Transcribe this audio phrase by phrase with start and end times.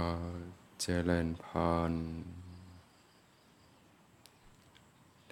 [0.80, 1.46] เจริญพ
[1.90, 1.92] ร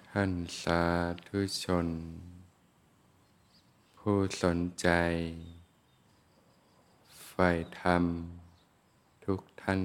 [0.09, 0.31] ท่าน
[0.61, 0.83] สา
[1.27, 1.87] ธุชน
[3.97, 4.87] ผู้สนใจ
[7.27, 7.49] ใฝ่
[7.79, 8.03] ธรรม
[9.25, 9.81] ทุกท่าน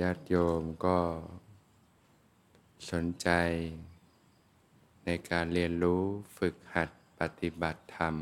[0.00, 1.00] ญาติโยมก็
[2.90, 3.28] สนใจ
[5.10, 6.02] ในการเรียนรู้
[6.38, 6.88] ฝึกหัด
[7.20, 8.16] ปฏิบัติธรรม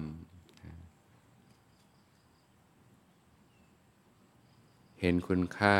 [5.01, 5.79] เห็นคุณค่า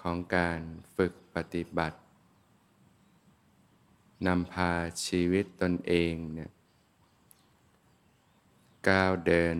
[0.00, 0.60] ของการ
[0.96, 1.98] ฝึกปฏิบัติ
[4.26, 4.72] นำพา
[5.06, 6.50] ชีวิตตนเองเนี่ย
[8.88, 9.58] ก้าวเดิน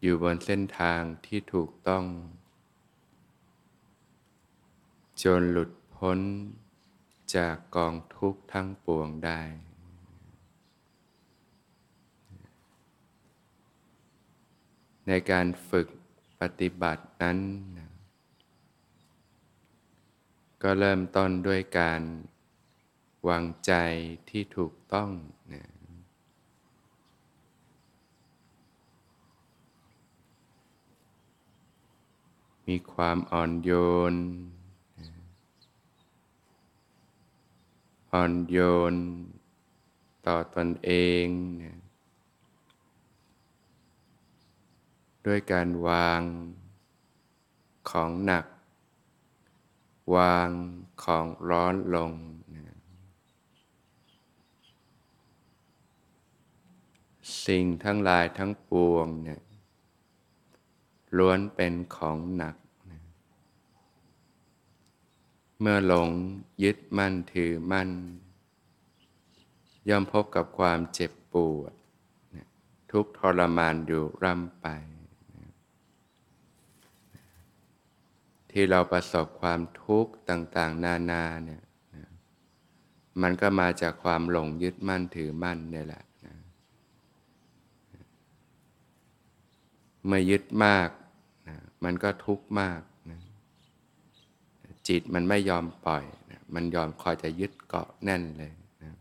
[0.00, 2.04] อยู่บนเส้นทางที่ถูกต้อง
[5.22, 6.20] จนหลุดพ้น
[7.34, 9.40] จากกองทุกข์ทั้งปวงได้
[15.06, 15.88] ในการฝึก
[16.40, 17.38] ปฏิบัตินั้น
[20.62, 22.02] ก็เริ่มต้นด้วยการ
[23.28, 23.72] วางใจ
[24.28, 25.10] ที่ถูกต้อง
[25.52, 25.64] นะ
[32.68, 33.70] มีความอ่อนโย
[34.12, 34.14] น
[38.16, 38.58] อ่อนโย
[38.92, 38.94] น
[40.26, 40.92] ต่อตอนเอ
[41.24, 41.26] ง
[41.62, 41.78] นะ
[45.26, 46.22] ด้วยการวาง
[47.90, 48.44] ของหนัก
[50.16, 50.50] วาง
[51.04, 52.12] ของร้อนลง
[52.54, 52.76] นะ
[57.46, 59.40] สิ่งทั้งหลายทั้งปวงเนี่ย
[61.16, 62.56] ล้วนเป็นของหนัก
[65.60, 66.10] เมื่อหลง
[66.62, 67.90] ยึดมั่นถือมั่น
[69.88, 71.72] ย่อมพบกับความเจ็บปวด
[72.92, 74.66] ทุกทรมานอยู่ร่ำไป
[78.50, 81.62] ที่เราประสบความทุกข์ต่าง ๆ นานาเนี่ย
[83.22, 86.04] มันก็มาจากความหลงยึดมั่นถือมั่นเนี่ยแหละ
[90.06, 90.88] เมื่อยึดมาก
[91.84, 92.80] มันก็ทุกข์มาก
[94.88, 98.52] จิตมันไม่ยอมปล่อยนะมันยอมคอยจะยึดเกาะแน่นเลย
[98.82, 98.92] นะ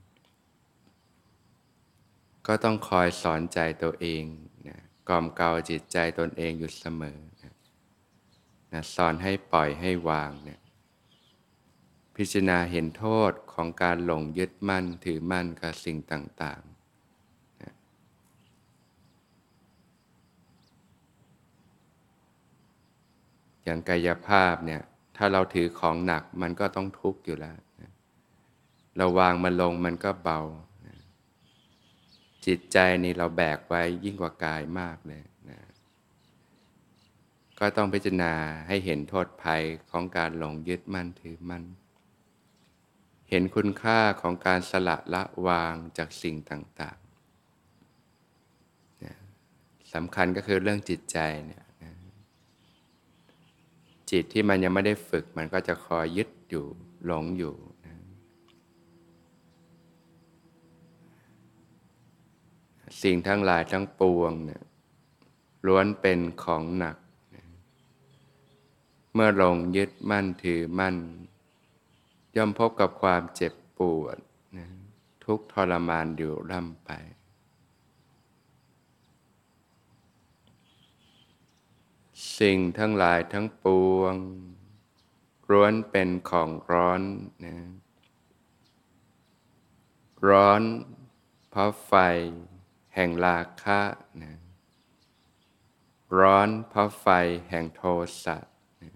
[2.48, 4.24] ก็ต้องคอยสอนใจตัวเอง
[4.68, 4.78] นะ
[5.10, 7.54] กล่อมเกลาจิตใจตนเองอยู่เสมอนะ
[8.72, 10.60] นะสอนให้ปล่อยให้วางเนะี่ย
[12.16, 17.74] พิจารณาเห็นโทษของการหลงยึดมั่นถือมั่นกับสิ่งต่างๆนะ
[23.64, 24.82] อย่างกายภาพเนี่ย
[25.18, 27.92] ถ้าเราถือของหนักมันก็ต้องทุกข์อยู่แล้วนะ
[28.98, 30.40] เราวางมันลงมันก็เบา
[30.88, 30.98] นะ
[32.46, 35.60] จิตใจนี่เราแบกไว้ยิ่งกว่ากายมากเลยนะ
[37.60, 38.34] ก็ต้องพิจารณา
[38.68, 41.64] ให้เห็นโทษภัยของการหลงยึดมั่นถือมั่น
[43.30, 47.06] เห็นคุณค่าของการสละละวางจากสิ่งต่างๆ
[49.94, 51.65] สำคัญก็คือเรื่องจิตใจเนี่ย
[54.12, 56.66] จิตที่มันยังไม่ได้ฝึก มันก็จะคอยยึดอยู่
[57.06, 57.56] หลงอยู่
[57.86, 57.96] นะ
[63.02, 64.64] สิ่งทั้งหลายทั้งปวงเนี่ย
[65.66, 66.98] ล้วนเป็นของหนัก
[67.36, 67.44] นะ
[69.14, 70.96] เมื่อหลงยึดมั่นถือมั่น
[72.36, 74.18] ย่อมพบกับความเจ็บปวด
[74.58, 74.68] นะ
[75.26, 76.92] ทุกทรมานอยู่ร่ำไป
[82.40, 83.66] สิ่งทั้งหลายทั้งป
[83.96, 84.16] วง
[85.50, 87.02] ร้วนเป็นของร้อน
[87.46, 87.56] นะ
[90.28, 90.62] ร้อน
[91.50, 91.94] เพราะไฟ
[92.96, 93.82] แห่งราคะ
[94.24, 94.34] นะ
[96.20, 97.08] ร้อนเพราะไฟ
[97.50, 97.82] แห่งโท
[98.24, 98.38] สะ
[98.82, 98.92] นะ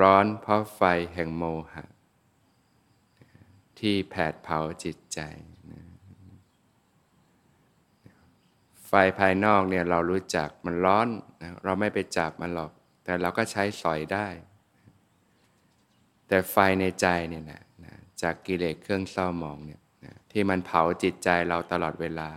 [0.00, 0.82] ร้อนเพราะไฟ
[1.14, 1.84] แห่งโมหะ
[3.78, 5.20] ที่แผดเผาจิตใจ
[8.80, 8.84] ไฟ
[9.18, 11.08] ภายนอกเนี่ยเรารู้จักมันร้อน
[11.42, 12.70] นะเราไม่ไปจับมันหรอก
[13.04, 14.26] แต่เราก็ใช้สอยได้
[16.28, 22.30] แต่ไฟในใจเนี่ยนะนะจากกิเลสเครื่องเศร้าหมองเนี่ยนะที่มันเผาจิตใจเราตลอดเวลา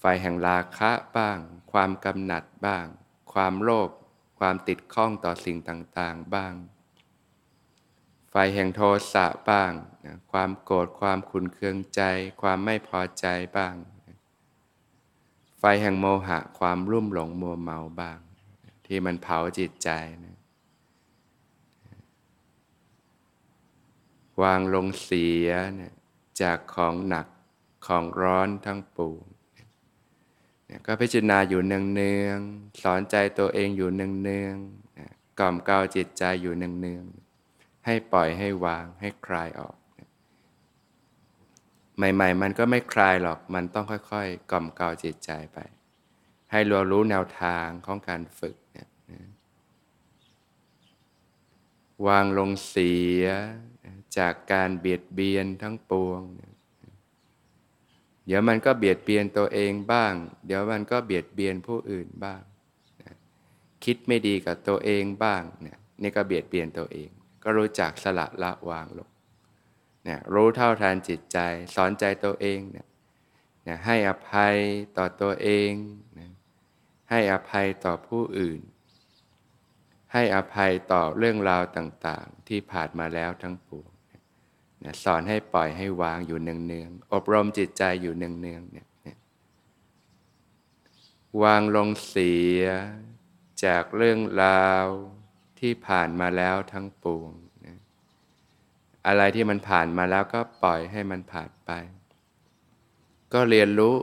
[0.00, 1.38] ไฟแห่งราคะบ้าง
[1.72, 2.86] ความกำหนัดบ้าง
[3.32, 3.90] ความโลภ
[4.38, 6.54] ความติดข้องต่อสิ่งต่างๆบ้าง
[8.30, 8.80] ไฟแห่งโท
[9.12, 9.72] สะบ้าง
[10.04, 12.02] นะความโกรธความขุนเคืองใจ
[12.42, 13.74] ความไม่พอใจบ้าง
[15.60, 18.18] ไฟแห่งโมหะความรุ่มหลงมัวเมาบ้าง
[18.86, 19.90] ที่มันเผาจิตใจ
[20.24, 20.38] นะ
[24.42, 25.48] วางลงเสีย
[25.78, 25.94] นี่ย
[26.40, 27.26] จากของหนัก
[27.86, 29.26] ของร้อนทั้งปวง
[30.66, 39.76] เนี่ยก็พิจารณาอยู่เนืองๆสอนใจตัวเองอยู่เนืองๆกล่อมเกลาจิตใจอยู่เนืองๆให้ปล่อยให้วางให้คลายออก
[42.00, 45.58] ใหม่ ๆ มันก็ไม่คลายหรอกมันต้องค่อยๆ กล่อมเกลาจิตใจไป
[46.50, 48.88] ให้เรารู้แนวทางของการฝึกเนี่ย
[52.06, 53.24] วางลงเสีย
[54.18, 56.20] จากการเบียดเบียนทั้งปวง
[58.26, 60.12] เดี๋ยวมันก็เบียดเบียนตัวเองบ้าง
[60.46, 62.40] เดี๋ยวมันก็เบียดเบียนผู้อื่นบ้าง
[63.84, 67.10] คิดไม่ดีกับตัวเองบ้างเนี่ยนี่ก็เบียดเบียนตัวเอง
[67.42, 69.08] ก็รู้จักสละละวางลง
[70.06, 71.38] นี่ยรู้เท่าทันจิตใจ
[71.74, 74.54] สอนใจตัวเองนี่ยให้อภัย
[74.96, 75.70] ต่อตัวเอง
[77.10, 78.60] ให้อภัยต่อผู้อื่น
[80.12, 83.90] ให้อภัยต่อเรื่องราวต่างๆ ที่ผ่านมาแล้วทั้งปวง
[84.84, 88.88] นะสอนให้ปล่อยให้วางอยู่เนืองๆอบรมจิตใจอยู่เนืองๆเนี่ย
[91.42, 92.62] วางลงเสีย
[93.64, 94.86] จากเรื่องราว
[95.60, 97.30] ที่ผ่านมาแล้วทั้งปวง
[99.06, 101.70] อะไรที่มันผ่านมาแล้วก็ปล่อยให้มันผ่านไป
[103.32, 103.94] ก็เรียนรู้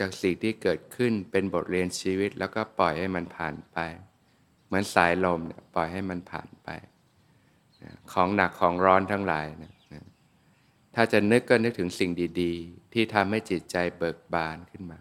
[0.00, 3.78] จากสิ่งที่เกิดขึ้นเป็นบทเรียนชีวิตแล้วก็ปล่อยให้มันผ่านไป
[4.66, 6.68] เหมือนสายลมเนี่ยปล่อยให้มันผ่านไป
[8.12, 9.72] ของหนักของร้อนทั้งหลายนะ
[10.94, 15.00] ถ้าจะนึกก็นึกถึงสิ่งดีๆ ที่ทำให้จิตใจเบิกบานขึ้นมา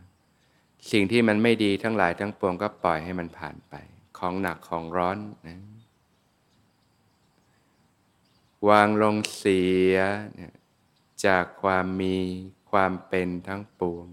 [0.91, 3.73] สิ่งที่มันไม่ดีทั้งหลายทั้งปวงก็ปล่อยให้มันผ่านไป
[4.17, 5.17] ของหนักของร้อน
[5.47, 5.59] นะ
[8.69, 9.61] วางลงเสี
[9.93, 9.95] ย
[11.25, 12.17] จากความมี
[12.71, 14.07] ความเป็นทั้งปวง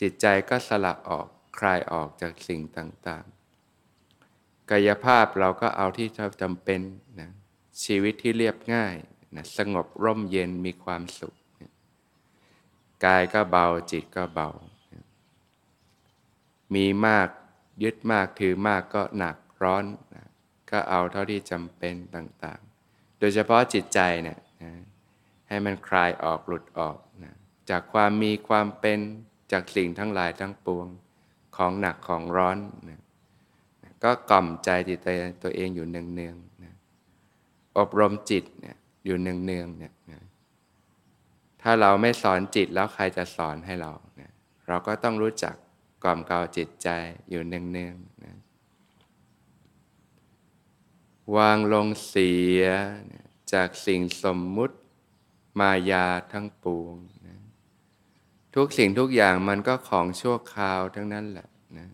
[0.00, 1.26] จิตใจก็สละออก
[1.58, 6.08] คลายออกจากสิ่งต่างๆ กายภาพเราก็เอาที่
[6.42, 6.80] จำเป็น
[7.20, 7.30] นะ
[7.84, 8.94] ชีวิตที่เรียบง่าย
[9.36, 11.34] นะสงบร่มเย็นมีความสุข
[13.04, 14.48] กายก็เบาจิตก็เบา
[16.74, 17.28] มีมาก
[17.82, 19.84] ยึดมากถือมากก็หนักร้อน
[20.72, 24.72] ก็เอาเท่าที่จำเป็นต่างๆ โดยเฉพาะจิตใจเนี่ยนะ
[25.48, 27.34] ให้มันคลายออกหลุดออกนะ
[27.70, 28.98] จากความมีความเป็น
[29.52, 30.86] จากสิ่งทั้งหลายทั้งปวง
[31.56, 32.58] ของหนักของร้อน
[32.88, 33.00] นะ
[34.04, 35.08] ก็กล่อมใจจิตใจ
[35.42, 36.74] ตัวเองอยู่เนืองๆนะ
[37.78, 40.20] อบรมจิตเนี่ยอยู่เนืองๆเนี่ยนะ
[41.62, 44.30] ถ้าเราไม่สอนจิตแล้วใครจะสอนให้เรานะ
[44.68, 45.54] เราก็ต้องรู้จัก
[46.04, 46.88] กล่อมเกลาจิตใจ
[47.30, 48.34] อยู่เนืองๆนะ
[51.36, 52.62] วางลงเสีย
[53.52, 54.76] จากสิ่งสมมุติ
[55.58, 56.96] มายาทั้งปวง
[58.56, 61.88] ทุกสิ่งทุกอย่างมันก็ของชั่วคราวทั้งนั้นแหละนะ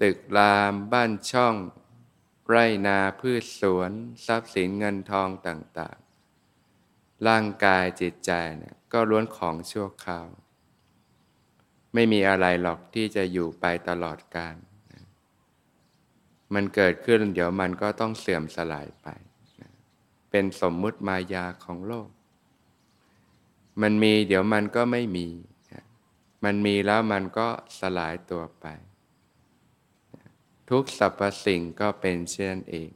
[0.00, 1.54] ตึกรามบ้านช่อง
[2.48, 2.56] ไร
[2.86, 3.90] นาพืชสวน
[4.26, 10.28] ทรัพย์สินเงินทองต่างๆ ร่างกายจิตใจเนี่ยก็ล้วนของชั่วคราว
[11.94, 14.56] ไม่มีอะไรหรอกที่จะอยู่ไปตลอดกาล
[16.54, 19.08] มันเกิดขึ้นเดี๋ยวมันก็ต้องเสื่อมสลายไป
[20.30, 22.08] เป็นสมมุติมายาของโลก
[23.82, 25.28] มันมีเดี๋ยวมันก็ไม่มี
[26.44, 27.48] มันมีแล้วมันก็
[27.80, 28.66] สลายตัวไป
[30.70, 32.90] ทุกสรรพสิ่งก็เป็นเช่นเอง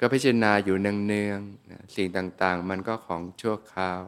[0.00, 4.00] ก็พิจารณาอยู่เนืองๆสิ่งต่างๆ มันก็ของชั่วคราว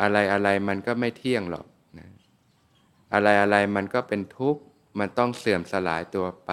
[0.00, 1.66] อะไรอะไรมันก็ไม่เที่ยงหรอก
[3.12, 4.62] อะไรอะไรมันก็เป็นทุกข์
[4.98, 6.52] มันต้องเสื่อมสลายตัวไป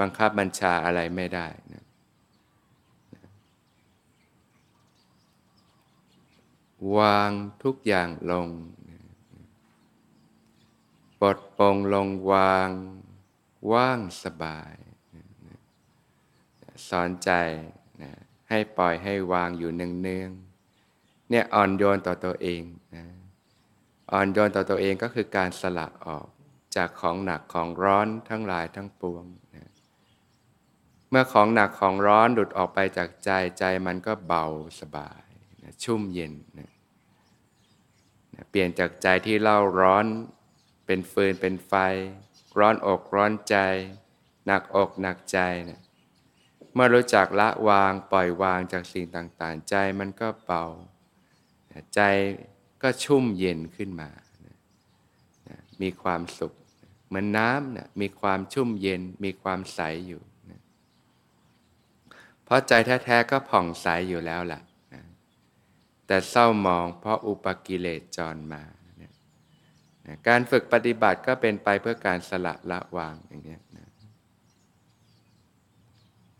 [0.00, 1.84] บังคับบัญชาอะไรไม่ได้นะ
[6.98, 7.30] วาง
[7.62, 8.48] ทุกอย่างลง
[11.20, 12.70] ปลดปลงลงวาง
[13.72, 14.74] ว่างสบาย
[16.88, 17.30] สอนใจ
[18.02, 18.12] นะ
[18.48, 22.62] ให้ปล่อยให้วางอยู่เนืองๆเนี่ยอ่อนโยนต่อตัวเอง
[22.96, 23.04] นะ
[24.12, 26.26] อ่อนโยนต่อตัวเองก็คือการสละออก
[26.76, 29.24] จากของหนักของร้อนทั้งหลายทั้งปวง
[29.56, 29.71] นะ
[31.14, 34.44] เมื่อของหนักของร้อนหลุดออกไปจากใจใจมันก็เบา
[34.80, 35.24] สบาย
[35.62, 36.70] นะชุ่มเย็นนะ
[38.50, 40.06] เปลี่ยนจากใจที่เล่าร้อน
[40.86, 41.72] เป็นฟืนเป็นไฟ
[42.58, 43.56] ร้อนอกร้อนใจ
[44.46, 45.38] หนักอกหนักใจ
[45.68, 45.80] นะ
[46.74, 50.64] เมื่อรู้จักละวางปล่อยวางจากสิ่งต่างๆ ใจมันก็เบา
[51.94, 52.00] ใจ
[52.82, 54.10] ก็ชุ่มเย็นขึ้นมา
[55.82, 56.52] มีความสุข
[57.06, 60.22] เหมือนน้ำนะมีความชุ่มเย็นมีความใสอยู่
[62.52, 62.72] ราะใจ
[63.04, 64.60] แท้ๆก็ผ่องใสอยู่แล้วล่ะ
[66.06, 68.62] แต่เศร้ามองเพราะอุปกิเลสจรมา
[70.28, 73.88] การฝึกปฏิบัติก็เป็นไปเพื่อการสละละวางอย่างนี้นะ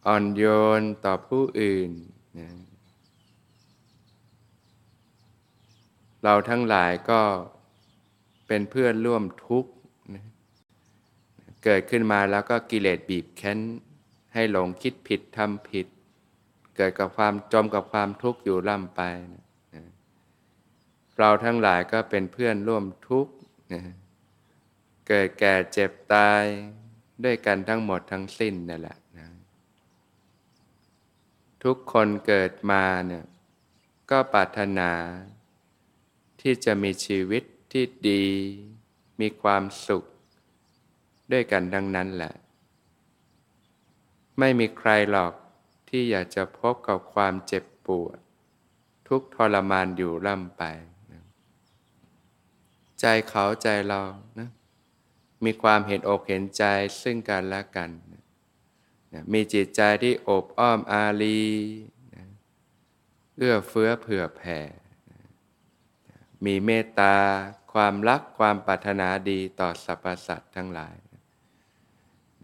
[0.07, 0.45] อ่อนโย
[0.81, 1.91] นต่อผู้อื่น
[2.39, 2.49] นะ
[6.25, 7.21] เราทั้งหลายก็
[8.47, 9.73] เป็นเพื่อนร่วมทุกข์
[10.15, 10.25] นะ
[11.65, 13.59] เกิดขึ้นมาแล้วก็กิเลสบีบแค้น
[14.35, 15.87] ให้หลงคิดผิดทำผิด
[16.77, 19.01] เกิดกับความจมกับความทุกข์อยู่ล่ำไป
[19.75, 19.85] นะ
[21.19, 23.33] เราทั้งหลายก็เป็นเพื่อนร่วมทุกข์
[23.73, 23.83] นะ
[25.09, 26.43] เกิดแก่เจ็บตาย
[27.25, 29.29] ด้วยกันทั้งหมดทั้งสิ้นนั่นแหละนะ
[31.65, 33.25] ทุกคนเกิดมาเนี่ย
[34.11, 34.91] ก็ปรารถนา
[36.41, 38.25] ที่จะมีชีวิตที่ดี
[39.21, 40.05] มีความสุข
[41.33, 42.33] ด้วยกันทั้งนั้นแหละ
[44.39, 45.33] ไม่มีใครหรอก
[45.95, 48.19] ที่อยากจะพบกับความเจ็บปวด
[49.09, 50.63] ทุกทรมานอยู่ร่ำไป
[51.13, 51.23] นะ
[53.01, 54.01] ใจเขาใจเรา
[54.39, 54.49] นะ
[55.45, 56.65] มีความเห็นอกเห็นใจ
[57.03, 57.91] ซึ่งกันและกัน
[59.13, 61.43] นะมีจิตใจที่อบอ้อมอารี
[62.15, 62.25] นะ
[63.37, 64.61] เอื้อเฟื้อเผื่อแผ่
[66.45, 67.17] มีเมตตา
[67.73, 70.97] ความรักความปรารถนาดีต่อสรรพสัตว์ทั้งหลาย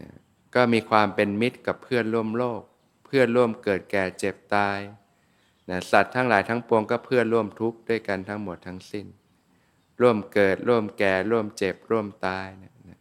[0.01, 0.11] นะ
[0.55, 2.63] ก็มีความเป็นมิตรกับเพื่อนร่วมโลก
[3.09, 4.79] เพื่อนร่วมเกิดแก่เจ็บตาย
[5.71, 9.07] นะสัตว์ทั้งหลายทั้งปวงก็เพื่อนร่วมทุกข์ด้วยกันทั้งหมดทั้งสิ้น
[10.01, 13.01] ร่วมเกิดร่วมแก่ร่วมเจ็บร่วมตายนะนะ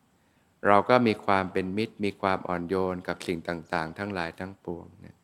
[0.68, 5.16] เราก็มีความเป็นมิตร มีความอ่อนโยนกับสิ่งต่างๆ ทั้งหลายทั้งปวงนะ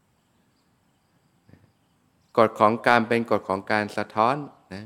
[2.37, 4.35] กฎของการเป็นกฎของการสะท้อน
[4.73, 4.83] นะ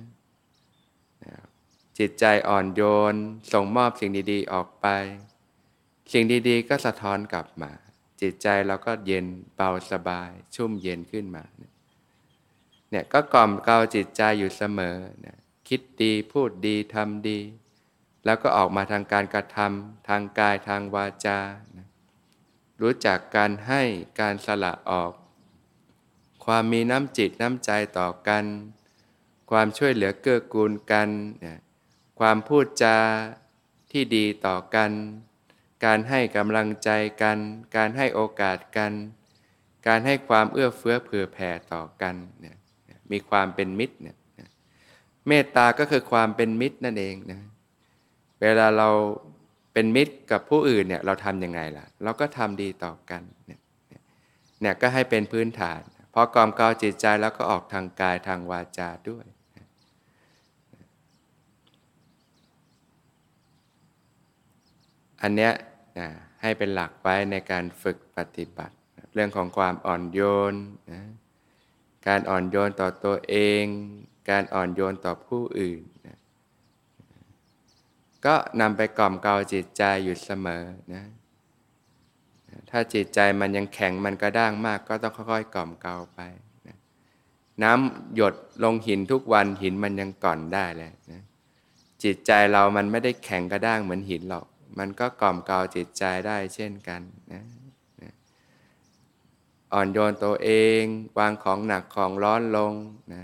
[1.98, 2.82] จิตใจอ่อนโย
[3.14, 3.16] น
[3.54, 4.88] ส่งมอบสิ่งดีๆออกไป
[6.14, 7.72] สิ่งดีๆ ก็สะท้อนกลับมา
[8.22, 11.44] จิตใจเราก็เย็นเบาสบาย ชุ่มเย็นขึ้นมา
[12.90, 14.96] เนี่ยก็กล่อมเกลาจิตใจอยู่เสมอ
[15.26, 17.40] นะคิดดีพูดดีทำดี
[18.26, 21.40] แล้วก็ออกมาทางการกระทำทางกายทางวาจา
[21.78, 21.88] นะ
[22.82, 23.82] รู้จักการให้
[24.20, 25.14] การสละออก
[26.46, 28.46] ความมีน้ำจิตน้ำใจต่อกัน
[29.52, 31.10] ความช่วยเหลือเกื้อกูลกัน
[31.46, 31.60] นะ
[32.20, 32.98] ความพูดจา
[33.92, 34.92] ที่ดีต่อกัน
[35.86, 36.90] การให้กำลังใจ
[37.22, 37.38] กัน
[37.76, 38.92] การให้โอกาสกัน
[39.88, 42.56] การให้ความเอื้อเฟื้อเผื่อแผ่ต่อกันเนี่ย
[43.12, 44.18] มีความเป็นมิตรเนี่ย
[45.28, 47.42] เมตตาก็คือความเป็นมิตรนั่นเองนะ
[48.42, 48.90] เวลาเรา
[49.74, 53.60] เป็นมิตรกับผู้อื่นเนี่ยเราทำยังไงล่ะ เราก็ทำดีต่อกันเนี่ย
[54.62, 55.80] เนี่ยก็ให้เป็นพื้นฐาน
[56.14, 59.26] พอกอมเกาจิตใจแล้วก็ออกทางกายทางวาจาด้วย
[65.22, 65.54] อันเนี้ย
[66.00, 66.08] นะ
[66.42, 68.76] ให้เป็นหลักไว้ในการฝึกปฏิบัติ
[69.14, 70.20] เรื่องของความอ่อนโย
[70.52, 70.54] น
[70.94, 71.04] นะ
[72.08, 73.64] การอ่อนโยนต่อตัวเอง
[74.30, 76.18] การอ่อนโยนต่อผู้อื่นนะ
[78.26, 81.04] ก็นำไปกล่อมเกลาจิตใจอยู่เสมอนะ
[82.70, 86.20] ถ้าจิตใจมันยังแข็งมันกระด้างมาก ก็ต้องค่อยๆกล่อมเกลาไป
[86.68, 86.78] นะ
[87.64, 88.34] น้ำหยด
[88.64, 91.22] ลงหินทุกวันหินมันยังก่อนได้เลยนะ
[92.04, 94.46] จิตใจเรามันไม่ได้แข็งกระด้างเหมือนหินหรอก
[94.78, 97.02] มันก็กล่อมเกลาจิตใจได้เช่นกัน
[97.34, 97.44] นะ
[98.02, 98.14] นะ
[99.74, 100.50] อ่อนโยนตัวเอ
[100.82, 100.82] ง
[101.20, 102.74] วางของหนักของร้อนลง
[103.14, 103.24] นะ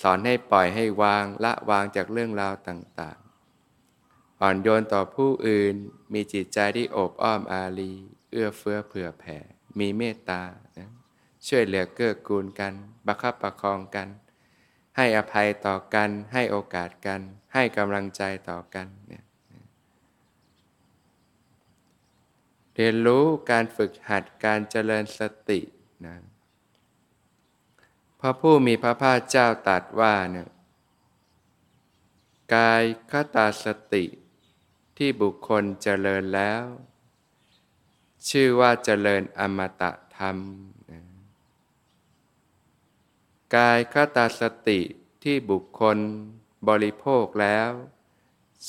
[0.00, 5.74] สอนให้ปล่อยให้วางละวางจากเรื่องราวต่างๆ อ่อนโยนต่อผู้อื่น
[6.12, 7.92] มีจิตใจที่โอบอ้อมอารี
[8.30, 9.38] เอื้อเฟื้อเผื่อแผ่
[9.78, 10.42] มีเมตตา
[10.78, 10.88] นะ
[11.46, 12.72] ช่วยเหลือเกื้อกูลกัน
[13.06, 14.08] บัคับประคองกัน
[14.96, 17.20] ให้อภัยต่อกัน ให้โอกาสกัน
[17.54, 19.24] ให้กำลังใจต่อกันเนี่ย
[22.80, 25.60] เรียนรู้การฝึกหัดการเจริญสติ
[26.06, 26.16] นะ
[28.20, 30.48] พระผู้มีพระภาคเจ้าตรัสว่าเนี่ย
[32.54, 34.04] กายคตาสติ
[34.96, 36.62] ที่บุคคลเจริญแล้ว
[38.28, 40.36] ชื่อว่าเจริญอมตะธรรม
[40.90, 41.00] นะ
[43.56, 44.80] กายคตาสติ
[45.22, 45.98] ที่บุคคล
[46.68, 47.70] บริโภคแล้ว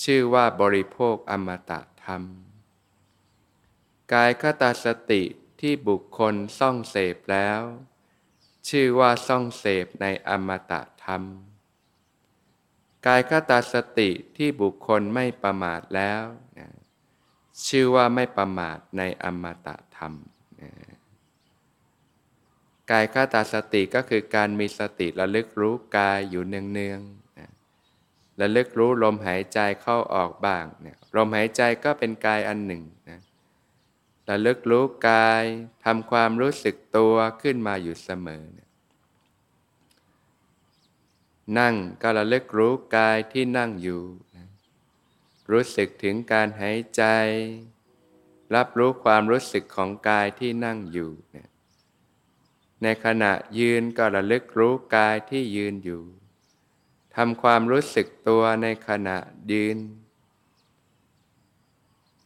[0.03, 2.23] ชื่อว่าบริโภคอมตะธรรม
[4.13, 5.23] กายคตาสติ
[5.61, 7.61] ที่บุคคลซ่องเสพแล้ว
[8.69, 11.23] ชื่อว่าซ่องเสพในอมตะธรรม
[13.07, 16.23] กายคตาสติที่บุคคลไม่ประมาทแล้ว
[17.67, 20.13] ชื่อว่าไม่ประมาทในอมตะธรรม
[22.91, 30.65] กายคตาสติก็คือการมีสติระลึกรู้กายอยู่เนืองๆระลึกรู้ลมหายใจเข้าออกบ้าง
[31.15, 33.21] ลมหายใจก็เป็นกายอันหนึ่งนะ
[34.29, 35.43] ระลึกรู้กาย
[35.85, 38.45] ทำความรู้สึกตัวขึ้นมาอยู่เสมอ
[41.57, 44.03] นั่งก็ระลึกรู้กายที่นั่งอยู่
[45.51, 47.03] รู้สึกถึงการหายใจ
[48.55, 51.11] รับรู้ความรู้สึกของกายที่นั่งอยู่
[52.83, 56.03] ในขณะยืนก็ระลึกรู้กายที่ยืนอยู่
[57.15, 59.17] ทำความรู้สึกตัวในขณะ
[59.51, 59.77] ยืน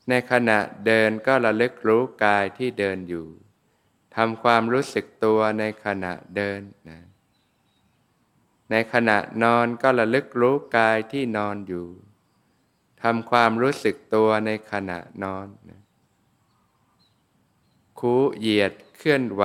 [0.09, 3.27] ในขณะเดินก็ระลึกรู้กายที่เดินอยู่
[4.15, 6.99] ทำความรู้สึกตัวในขณะเดินนะ
[8.71, 11.87] ในขณะนอนก็ระลึกรู้กายที่นอนอยู่
[13.03, 15.81] ทำความรู้สึกตัวในขณะนอนนะ
[17.99, 19.43] คูเหยียดเคลื่อนไหว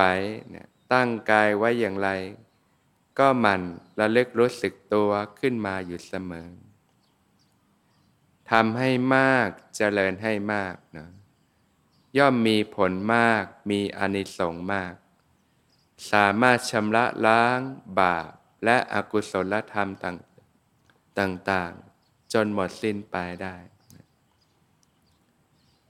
[0.55, 2.11] นะตั้งกายไว้อย่างไร
[3.19, 3.63] ก็มัน
[4.01, 5.11] ระลึกรู้สึกตัว
[5.41, 6.49] ขึ้นมาอยู่เสมอ
[8.51, 11.09] ทำให้มากเจริญให้มากนะ
[12.19, 14.95] ย่อมมีผลมากมีอนิสงส์มาก
[16.13, 17.61] สามารถชำระล้าง
[18.01, 18.31] บาป
[18.65, 19.91] และอกุศลธรรม
[21.19, 23.57] ต่างๆ จนหมดสิ้นไปได้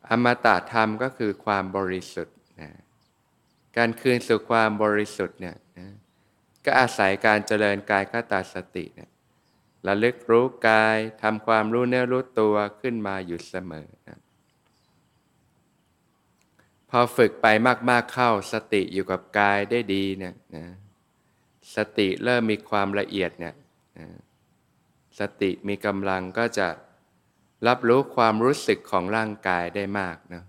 [0.08, 2.70] อมตะธรรมก็คือความบริสุทธิ์นะ
[3.76, 5.88] การคืนสู่ความบริสุทธิ์เนี่ยนะ
[6.64, 9.10] ก็อาศัยการเจริญกายคตาสติเนี่ย
[9.86, 14.18] ระลึกรู้กายทำความรู้เนื้อรู้ตัวขึ้นมาอยู่เสมอนะ
[16.90, 17.46] พอฝึกไป
[17.90, 20.66] มาก ๆเข้าสติอยู่กับกายได้ดีเนี่ยนะ
[21.76, 23.54] สติเริ่มมีความละเอียดเนี่ย
[23.98, 24.08] นะ
[25.18, 26.68] สติมีกำลังก็จะ
[27.66, 30.42] รับรู้ความรู้สึกของร่างกายได้มากนะ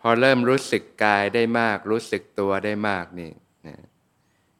[0.00, 3.30] พอเริ่มรู้สึกกายได้มาก รู้สึกตัวได้มากนี่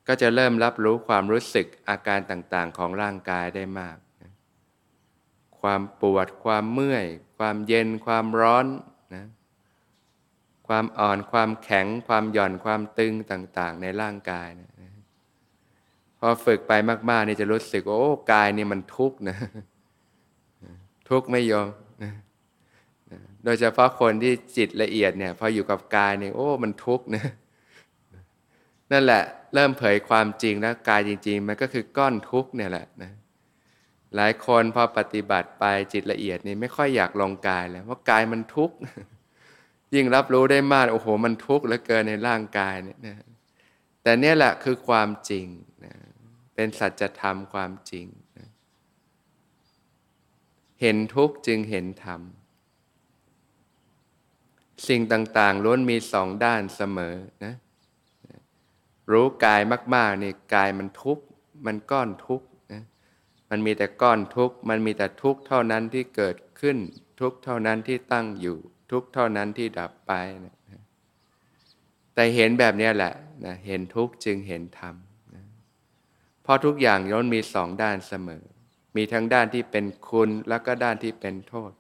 [0.09, 4.33] ก็จะเริ่มรับรู้ความรู้สึกอาการต่างๆ ของร่างกายได้มากนะ
[5.61, 7.07] ความปวด ความเมื่อย
[7.39, 8.67] ความเย็น ความร้อน
[9.15, 9.25] นะ
[10.69, 14.71] ความอ่อน ความแข็ง ความหย่อน ความตึงต่างๆ ในร่างกายนะ
[16.19, 16.73] พอฝึกไป
[17.11, 19.37] มากๆนี่จะรู้สึกว่าโอ้กายนี่มันทุกข์นะ
[21.11, 21.69] ทุกข์ไม่ยอม
[22.03, 22.13] นะ
[23.45, 27.25] โดยเฉพาะคนที่จิตละเอียดเนี่ยพออยู่กับกายเนี่ยโอ้มันทุกข์นะ
[28.93, 29.23] นั่นแหละ
[29.55, 33.13] เริ่มเผยความจริงแล้วกายจริง ๆ มันก็คือก้อนทุกข์เนี่ยแหละนะ
[34.17, 38.77] หลายคนพอปฏิบัติไปจิตละเอียดนี่ไม่ค่อยอยากลงกายแล้วเพราะกายมันทุกข์
[39.95, 43.15] ยิ่งรับรู้ได้มากโอ้โห มันทุกข์เหลือเกินในร่างกายเนี่ยนะ
[44.03, 45.47] แต่เนี่ยแหละคือความจริง
[45.85, 45.95] นะ
[46.55, 48.07] เป็นสัจธรรมความจริง
[48.39, 48.49] นะ
[50.81, 52.21] เห็นทุกข์จึงเห็นธรรม
[54.89, 57.55] สิ่งต่างๆล้วนมีสองด้านเสมอนะ
[59.11, 59.61] รู้กาย
[59.95, 61.25] มากๆนี่กายมันทุกข์
[61.67, 62.83] มันก้อนทุกข์นะ
[63.51, 66.77] มันมีแต่ก้อนทุกข์มันมีแต่ทุกข์เท่านั้นที่เกิดขึ้น
[67.21, 68.57] ทุกข์เท่านั้นที่ตั้งอยู่
[68.91, 70.13] ทุกข์เท่านั้นที่ดับไป
[70.45, 70.55] นะ
[72.15, 74.95] แต่เห็นแบบนี้แหละนะเห็นทุกข์จึงเห็นธรรม
[75.35, 75.45] นะ
[76.43, 78.45] เพราะทุกอย่างย่อมมีสองด้านเสมอ
[78.97, 81.73] มีทั้งด้านที่เป็นคุณแล้วก็ด้านที่เป็นโทษ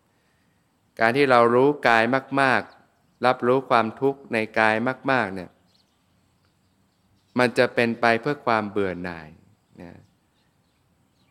[1.01, 2.05] การที่เรารู้กาย
[2.41, 4.75] มากๆ รับรู้ความทุกข์ในกาย
[5.12, 5.51] มาก ๆเนี่ย
[7.38, 9.29] มันจะเป็นไปเพื่อความเบื่อหน่าย
[9.83, 9.92] นะ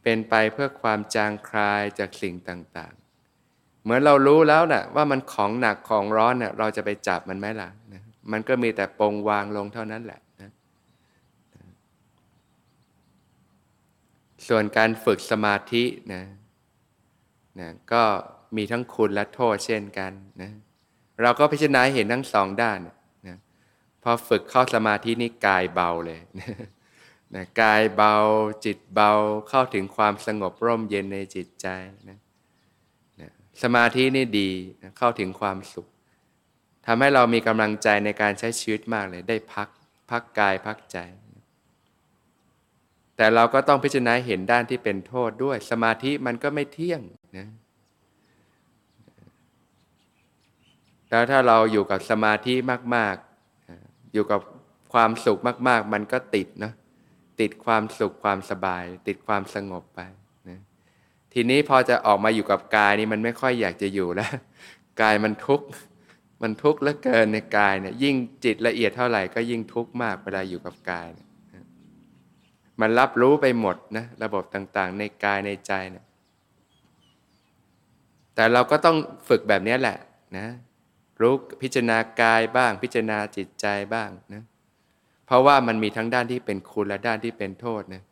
[0.04, 10.52] เป็นไปเพื่อความจางคลายจากสิ่งต่างๆ เหมือนเรารู้แล้วนะ่ะว่ามันของหนักของร้อนนะ่ยเราจะไปจับมันไหมล่ะนะมันก็มีแต่ปงวางลงเท่านั้นแหละนะ
[14.48, 16.24] ส่วนการฝึกสมาธินะ
[17.60, 18.04] นะก็
[18.58, 20.52] มีทั้งคุณและโทษเช่นกันนะ
[21.22, 22.97] เราก็พิจารณาเห็นทั้งสองด้านพ
[24.10, 26.20] อฝึกเข้าสมาธินี่กายเบาเลย
[27.36, 28.15] นะกายเบา
[28.65, 29.12] จิตเบา
[29.50, 31.67] เข้าถึงความสงบร่มเย็นในจิตใจ
[32.10, 32.20] นะ
[33.22, 33.32] นะ
[33.63, 35.88] สมาธินี่ดีนะเข้าถึงความสุข
[36.86, 39.67] ทำให้เรามีกำลังใจในการใช้ชีวิตมากเลยได้พัก
[40.10, 40.98] พักกายพักใจ
[43.15, 47.02] แต่เราก็ต้องพิจารณาเห็นด้านที่เป็นโทษด้วย สมาธิมันก็ไม่เที่ยง
[47.38, 47.48] นะ
[51.10, 52.54] แล้วถ้าเราอยู่กับสมาธิ
[52.96, 53.17] มาก
[54.13, 54.39] อยู่กับ
[54.93, 56.74] ความสุขมาก ๆ มันก็ติดเนาะ
[57.39, 60.00] ติดความสุขความสบาย ติดความสงบไป
[60.50, 60.60] นะ
[61.34, 64.32] ทีนี้พอจะออกมาอยู่กับกายนี่มันไม่ค่อยอยากจะอยู่แล้ว
[65.02, 65.67] กายมันทุกข์
[66.41, 71.28] มันทุกข์เหลือเกินในกายเนี่ยยิ่งจิตละเอียดเท่าไหร่ก็ยิ่งทุกข์มากเวลาอยู่กับกายนะ
[72.82, 76.06] มันรับรู้ไปหมดนะระบบต่างๆ ในกายในใจเนี่ย
[78.36, 78.98] แต่เราก็ต้อง
[79.30, 79.98] ฝึกแบบนี้แหละ
[80.38, 80.48] นะ
[81.22, 84.44] รู้พิจารณากายบ้าง พิจารณาจิตใจบ้างนะ
[85.26, 88.04] เพราะว่ามันมีทั้งด้านที่เป็นคุณและด้านที่เป็นโทษนะ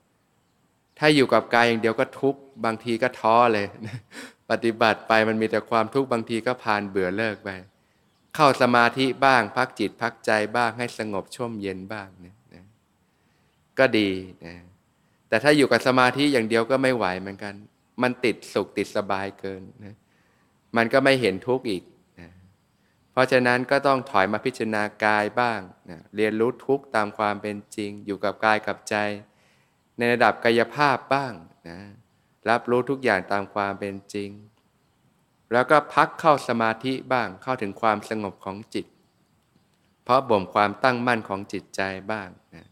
[1.00, 3.98] ถ้าอยู่กับกายอย่างเดียวก็ทุกบางทีก็ท้อเลยนะ
[4.52, 7.50] ปฏิบัติไปมันมีแต่ความทุกข์บางทีก็ผ่านเบื่อเลิกไป
[8.36, 12.64] เข้าสมาธิบ้าง พักจิตพักใจบ้างให้สงบช่มเย็นบ้างนะนะ
[13.80, 14.10] ก็ดี
[14.46, 14.56] นะ
[15.28, 17.54] แต่ถ้าอยู่กับสมาธิอย่างเดียวก็ไม่ไหวเหมือนกัน
[18.02, 19.96] มันติดสุขติดสบายเกินนะ
[20.78, 21.84] มันก็ไม่เห็นทุกข์อีก
[23.16, 28.96] เพราะฉะนั้นก็ต้องถอยมาพิจารณากายบ้างนะเรียนรู้ทุกตามความเป็นจริง อยู่กับกายกับใจ
[29.98, 31.34] ในระดับกายภาพบ้าง
[31.70, 31.80] นะ
[32.50, 34.30] รับรู้ทุกอย่างตามความเป็นจริง
[35.52, 38.86] แล้วก็พักเข้าสมาธิบ้างเข้าถึงความสงบของจิต
[40.04, 42.66] เพราะบ่มความตั้งมั่นของจิตใจบ้างนะ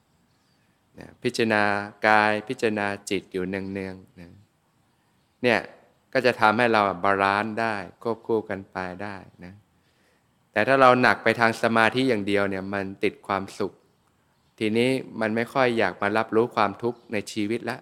[0.99, 1.63] นะพิจารณา
[2.07, 4.31] กายพิจารณาจิตอยู่เนืองๆนะ
[5.43, 5.59] เนี่ย
[6.13, 9.53] ก็จะทำให้เรา balance ได้ควบคู่กันไปได้นะ
[10.53, 13.73] แต่ถ้าเราหนักไปทางสมาธิอย่างเดียวเนี่ยมันติดความสุข
[14.59, 14.89] ทีนี้
[15.21, 17.81] มันไม่ค่อยอยากมารับรู้ความทุกข์ในชีวิตแล้ว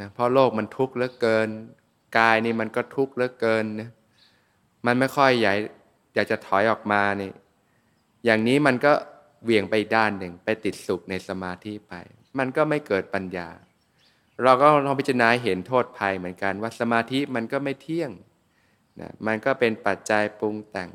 [0.00, 1.48] นะเพราะโลกมันทุกข์เหลือเกิน
[2.18, 3.90] กายนี่มันก็ทุกข์เหลือเกินนะ
[4.86, 5.58] มันไม่ค่อยอยาก
[6.14, 7.30] อยากจะถอยออกมานี่
[8.24, 8.92] อย่างนี้มันก็
[9.44, 11.94] เวี่ยงไปด้านหนึ่งไปติดสุขในสมาธิไป
[12.38, 13.48] มันก็ไม่เกิดปัญญา
[14.42, 18.10] เราก็ลองพิจารณาเห็นโทษภัยเหมือนกันว่าสมาธิมันก็ไม่เที่ยง
[19.00, 20.90] นะมันก็เป็นปัจจัยปรุงแต่ง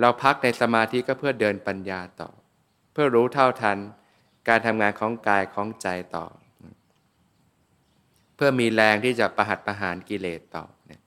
[0.00, 2.30] เราพักในสมาธิก็เพื่อเดินปัญญาต่อ
[2.92, 3.78] เพื่อรู้เท่าทัน
[4.48, 6.26] การทำงานของกายของใจต่อ
[8.36, 11.00] เพื่อมีแรงที่จะประหัตประหารกิเลสต่อนะ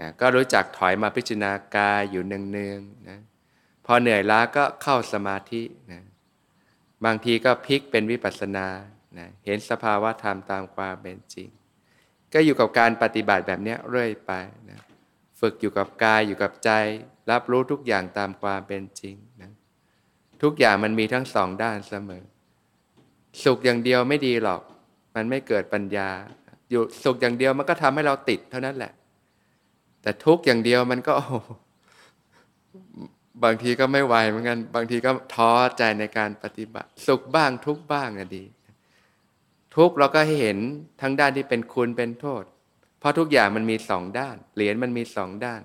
[0.00, 3.18] นะก็รู้จักถอยมาพิจารณากายอยู่เนืองๆนะ
[3.86, 5.62] พอเหนื่อยล้าก็เข้าสมาธิ
[5.92, 6.02] นะ
[7.04, 8.66] บางทีก็พลิกเป็นวิปัสสนา
[9.18, 11.48] นะเห็นสภาวะธรรมตามความเป็นจริง
[12.32, 14.32] ก็อยู่กับการปฏิบัติแบบนี้เรื่อยไป
[14.70, 14.80] นะ
[15.40, 16.70] ฝึกอยู่กับกายอยู่กับใจ
[17.30, 19.52] รับรู้ทุกอย่างตามความเป็นจริงนะ
[20.42, 22.24] ทุกอย่างมันมีทั้งสองด้านเสมอ
[23.44, 24.62] สุขอย่างเดียวไม่ดีหรอก
[25.14, 26.08] มันไม่เกิดปัญญา
[26.70, 28.92] อยู่สุขอย่างเดียวมันก็ทำให้เราติดเท่านั้นแหละ
[30.02, 31.14] แต่ทุกอย่างเดียวมันก็
[33.44, 38.44] บางทีก็ไม่ไหวเหมือนกัน บางทีก็ท้อใจในการปฏิบัติ สุขบ้างทุกบ้างอะดี
[39.76, 40.58] ทุกเราก็ให้เห็น
[41.00, 42.44] ทั้งด้านที่เป็นคุณเป็นโทษ
[42.98, 45.62] เพราะทุกอย่างมันมีสองด้าน เหรียญมันมีสองด้าน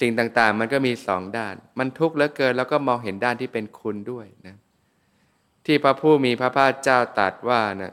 [0.00, 4.56] สิ่งต่างๆ มันก็มีสองด้าน มันทุกข์เหลือเกิน แล้วก็มองเห็นด้านที่เป็นคุณด้วยนะ
[5.66, 7.92] ที่พระผู้มีพระภาคเจ้าตรัสว่านะ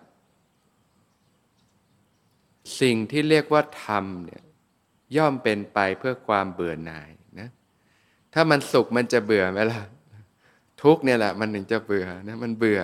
[2.82, 4.44] สิ่งที่เรียกว่าธรรมเนี่ย
[5.18, 7.50] ย่อมเป็นไปเพื่อความเบื่อหน่ายนะ
[8.34, 9.82] ถ้ามันสุขมันจะเบื่อไหมล่ะ
[10.84, 12.82] ทุกเนี่ยแหละมันถึงจะเบื่อนะมันเบื่อ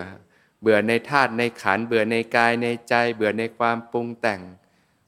[0.61, 4.41] เบื่อในธาตุในขันเบื่อในกายในใจ เบื่อในความปรุงแต่ง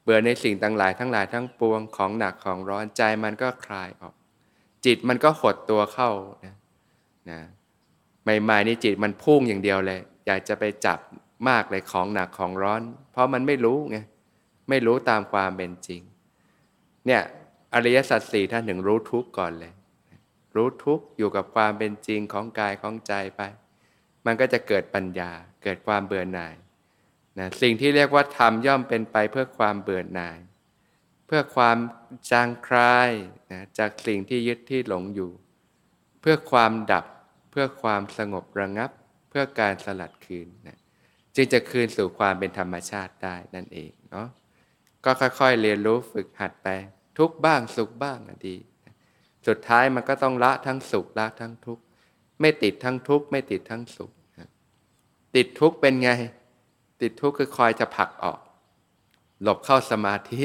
[0.06, 4.14] เบื่อในสิ่งต่างหลายทั้งหลายทั้งปวงของหนักของร้อนใจมันก็คลายออก
[4.86, 6.10] จิตมันก็หดตัวเข้า
[6.46, 6.56] นะ
[7.30, 7.40] นะ
[8.44, 11.00] ใหม่ๆนี่จิตมันพุ่งอย่างเดียวเลย อยากจะไปจับ
[11.50, 13.98] มากเลยของหนักของร้อน เพราะมันไม่รู้ไง
[14.70, 16.02] ไม่รู้ตามความเป็นจริง
[17.06, 17.22] เนี่ย
[17.74, 19.74] อริยสัจสี่ท่านถึงรู้ทุกข์ก่อนเลย
[20.56, 23.42] รู้ทุกข์อยู่กับความเป็นจริงของกายของใจไป
[24.26, 25.32] มันก็จะเกิดปัญญา
[25.64, 26.54] เกิดความเบื่อหน่าย
[27.40, 30.40] นะสิ่งที่เรียกว่าธรรมย่อมเป็นไปเพื่อความเบื่อหน่าย
[31.28, 31.78] เพื่อความ
[32.32, 33.10] จางคลาย
[33.52, 35.32] นะจากสิ่งที่ยึดที่หลงอยู่
[36.22, 37.06] เพื่อความดับ
[37.52, 38.92] เพื่อความสงบระงับ
[39.30, 40.78] เพื่อการสลัดคืนนะ
[41.36, 44.28] จึงจะคืนสู่ความเป็นธรรมชาติได้นั่นเองเนาะ
[45.06, 46.68] ก็ค่อยๆ เรียนรู้ฝึกหัดไป
[47.18, 48.56] ทุกบ้างสุขบ้างนะดี
[49.48, 51.84] สุดท้ายมันก็ต้องละทั้งสุขละทั้งทุกข์
[52.42, 54.12] ไม่ติดทั้งทุกข์ไม่ติดทั้งสุข
[55.36, 56.10] ติดทุกข์เป็นไง
[57.02, 58.40] ติดทุกข์คือคอยจะผลักออก
[59.44, 60.44] หลบเข้าสมาธิ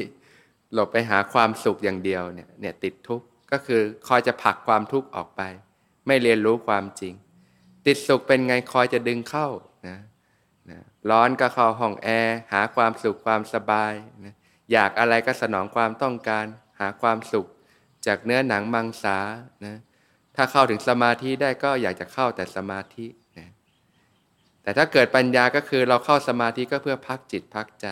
[0.75, 5.43] หลบไปหาความสุขอย่างเดียวเนี่ยเนี่ยติดทุกข์ก็คือคอยจะผลักความทุกข์ออกไป
[6.07, 7.15] ไม่เรียนรู้ความจริง
[7.87, 9.49] ติดสุขเป็นไงคอยจะดึงเข้า
[9.89, 9.99] นะ
[10.71, 10.79] นะ
[11.11, 13.93] ร้อนก็เข้าห้องแอร์หาความสุขความสบาย
[14.25, 14.35] นะ
[14.73, 16.45] อยากอะไรก็สนองความต้องการ
[16.81, 17.47] หาความสุข
[18.07, 19.19] จากเนื้อหนังมังสา
[19.65, 19.79] นะ
[20.37, 23.07] ถ้าเข้าถึงสมาธิได้ก็อยากจะเข้าแต่สมาธิ
[24.63, 27.87] แต่ถ้าเกิดปัญญาก็คือเราเข้าสมาธิก็เพื่อพักจิตพักใจ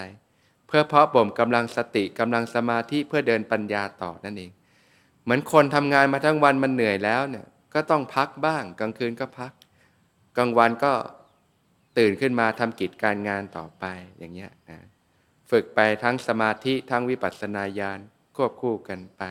[0.68, 4.50] เพื่อเพาะบ่มกำลังสติกำลังสมาธิเพื่อเดินปัญญาต่อนั่นเอง
[5.22, 9.52] เหมือนคนทำงานมาทั้งวันมันเหนื่อยแล้วเนี่ยก็ต้องพักบ้าง กลางคืนก็พัก
[10.36, 10.92] กลางวันก็
[11.98, 13.84] ตื่นขึ้นมาทำกิจการงานต่อไป
[14.18, 14.78] อย่างเงี้ยนะ
[15.50, 17.98] ฝึกไปทั้งสมาธิทั้งวิปัสสนาญาณ
[18.36, 19.22] ควบคู่กันไป